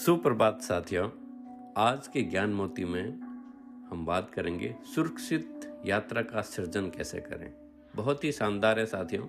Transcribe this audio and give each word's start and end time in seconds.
सुप्रभात 0.00 0.62
साथियों। 0.62 1.08
आज 1.76 2.06
के 2.08 2.22
ज्ञान 2.22 2.50
मोती 2.50 2.84
में 2.84 3.08
हम 3.90 4.04
बात 4.06 4.30
करेंगे 4.30 4.74
सुरक्षित 4.94 5.60
यात्रा 5.86 6.22
का 6.22 6.40
सृजन 6.40 6.86
कैसे 6.86 7.18
करें। 7.18 7.52
बहुत 7.96 8.24
ही 8.24 8.32
शानदार 8.32 8.78
है 8.78 8.86
साथियों। 8.86 9.26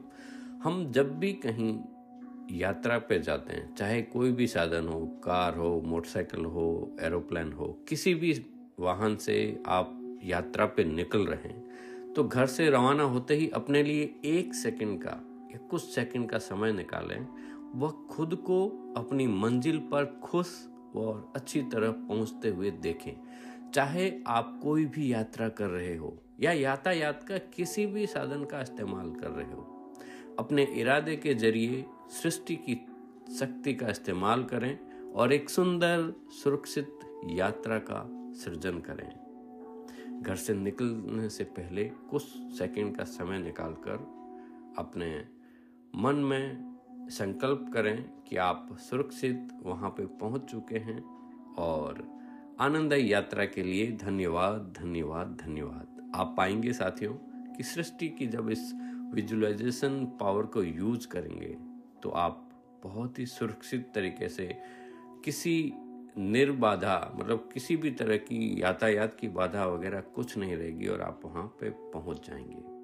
हम 0.63 0.91
जब 0.91 1.19
भी 1.19 1.33
कहीं 1.33 1.79
यात्रा 2.59 2.99
पे 2.99 3.19
जाते 3.19 3.53
हैं, 3.53 3.75
चाहे 3.75 4.01
कोई 4.01 4.31
भी 4.31 4.47
साधन 4.47 4.87
हो, 4.87 5.05
कार 5.05 5.55
हो, 5.55 5.81
मोटरसाइकिल 5.85 6.45
हो, 6.45 6.95
एरोप्लेन 7.01 7.51
हो, 7.51 7.85
किसी 7.89 8.15
भी 8.15 8.45
वाहन 8.79 9.15
से 9.15 9.63
आप 9.67 10.19
यात्रा 10.23 10.65
पे 10.65 10.83
निकल 10.83 11.19
रहे 11.19 11.49
हैं 11.49 12.13
तो 12.13 12.23
घर 12.23 12.45
से 12.45 12.69
रवाना 12.69 13.03
होते 13.03 13.35
ही 13.35 13.49
अपने 13.49 13.83
लिए 13.83 14.15
एक 14.25 14.53
सेकंड 14.53 15.03
का 15.03 15.30
कुछ 15.71 15.81
सेकंड 15.83 16.29
का 16.29 16.37
समय 16.37 16.71
निकालें, 16.71 17.27
वह 17.75 17.91
खुद 18.09 18.35
को 18.35 18.65
अपनी 18.97 19.27
मंजिल 19.27 19.77
पर 19.91 20.05
खुश 20.23 20.47
और 20.95 21.31
अच्छी 21.35 21.61
तरह 21.63 21.91
पहुँचते 21.91 22.49
हुए 22.49 22.71
देखें। 22.71 23.71
चाहे 23.71 24.11
आप 24.27 24.59
कोई 24.63 24.85
भी 24.85 25.11
यात्रा 25.13 25.47
कर 25.49 25.69
रहे 25.69 25.95
हो 25.95 26.17
या 26.39 26.51
यातायात 26.51 27.23
का 27.23 27.37
किसी 27.53 27.85
भी 27.85 28.05
साधन 28.07 28.43
का 28.43 28.61
इस्तेमाल 28.61 29.11
कर 29.11 29.31
रहे 29.31 29.51
हो, 29.51 29.61
अपने 30.39 30.63
इरादे 30.75 31.15
के 31.15 31.33
ज़रिए 31.35 31.85
सृष्टि 32.11 32.55
की 32.55 32.75
शक्ति 33.39 33.73
का 33.73 33.89
इस्तेमाल 33.89 34.43
करें 34.43 34.77
और 35.11 35.33
एक 35.33 35.49
सुंदर, 35.49 36.13
सुरक्षित 36.43 36.99
यात्रा 37.29 37.77
का 37.79 38.07
सृजन 38.43 38.79
करें। 38.79 40.21
घर 40.21 40.35
से 40.35 40.53
निकलने 40.53 41.29
से 41.29 41.43
पहले 41.43 41.83
कुछ 42.09 42.23
सेकंड 42.57 42.95
का 42.97 43.03
समय 43.03 43.39
निकालकर 43.39 43.97
अपने 44.77 45.09
मन 45.95 46.15
में 46.15 46.75
संकल्प 47.09 47.71
करें 47.73 48.09
कि 48.27 48.37
आप 48.37 48.67
सुरक्षित 48.79 49.47
वहाँ 49.63 49.89
पे 49.89 50.05
पहुँच 50.05 50.41
चुके 50.41 50.77
हैं 50.77 51.03
और 51.55 52.07
आनंददायी 52.59 53.13
यात्रा 53.13 53.45
के 53.45 53.63
लिए 53.63 53.91
धन्यवाद 53.91 54.73
धन्यवाद 54.81 55.27
धन्यवाद। 55.45 56.11
आप 56.15 56.33
पाएँगे 56.37 56.73
साथियों 56.73 57.13
कि 57.53 57.63
सृष्टि 57.63 58.09
की 58.09 58.27
जब 58.27 58.49
इस 58.49 58.71
विजुअलाइजेशन 59.13 60.05
पावर 60.05 60.45
को 60.45 60.63
यूज़ 60.63 61.07
करेंगे 61.07 61.57
तो 62.03 62.09
आप 62.09 62.49
बहुत 62.83 63.19
ही 63.19 63.25
सुरक्षित 63.25 63.91
तरीके 63.95 64.29
से 64.29 64.57
किसी 65.25 65.73
निर्बाधा 66.17 67.11
मतलब 67.15 67.49
किसी 67.53 67.77
भी 67.77 67.91
तरह 67.91 68.17
की 68.17 68.63
यातायात 68.63 69.13
की 69.13 69.27
बाधा 69.27 69.65
वगैरह 69.65 70.01
कुछ 70.01 70.37
नहीं 70.37 70.55
रहेगी 70.55 70.87
और 70.87 71.01
आप 71.01 71.21
वहाँ 71.25 71.43
पे 71.43 71.69
पहुँच 71.69 72.27
जाएँगे। 72.27 72.80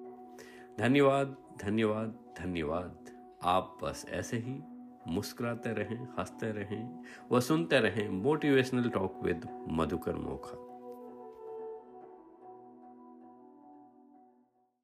धन्यवाद 0.80 1.38
धन्यवाद 1.61 2.08
धन्यवाद। 2.39 3.06
आप 3.44 3.78
बस 3.83 4.06
ऐसे 4.09 4.38
ही 4.38 4.59
मुस्कुराते 5.08 5.73
रहें, 5.73 6.08
हँसते 6.19 6.52
रहें 6.52 7.03
व 7.31 7.39
सुनते 7.39 7.80
रहें 7.80 8.09
motivational 8.09 8.89
talk 8.89 9.19
with 9.23 9.47
Madhukar 9.69 10.16
Mokha 10.16 10.66